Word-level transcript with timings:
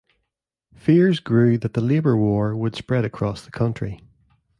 Fears 0.73 1.19
grew 1.19 1.59
that 1.59 1.75
the 1.75 1.79
labor 1.79 2.17
war 2.17 2.55
would 2.55 2.75
spread 2.75 3.05
across 3.05 3.45
the 3.45 3.51
country. 3.51 4.01